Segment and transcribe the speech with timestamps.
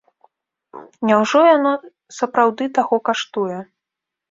[1.09, 1.73] Няўжо яно
[2.19, 3.57] сапраўды таго каштуе?